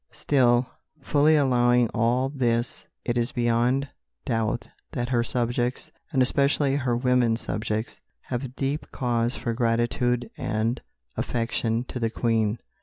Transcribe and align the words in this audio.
Still, 0.09 0.65
fully 1.03 1.35
allowing 1.35 1.87
all 1.89 2.29
this, 2.29 2.87
it 3.05 3.19
is 3.19 3.31
beyond 3.31 3.89
doubt 4.25 4.67
that 4.93 5.09
her 5.09 5.23
subjects, 5.23 5.91
and 6.11 6.23
especially 6.23 6.75
her 6.75 6.97
women 6.97 7.35
subjects, 7.37 7.99
have 8.21 8.55
deep 8.55 8.91
cause 8.91 9.35
for 9.35 9.53
gratitude 9.53 10.31
and 10.37 10.81
affection 11.15 11.83
to 11.83 11.99
the 11.99 12.09
Queen. 12.09 12.57